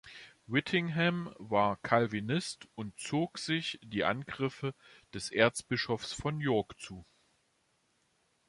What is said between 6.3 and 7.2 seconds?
York zu.